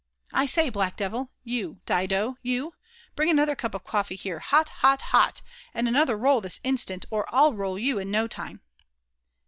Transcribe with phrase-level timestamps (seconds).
[0.33, 1.29] i say, black deyll,—
[1.59, 2.73] you Dido, you,
[3.15, 5.41] rhring another cup of fiol&ehere, hot, hot, hot,
[5.75, 8.61] and another roil, (his instant, or I'll roil you in no time."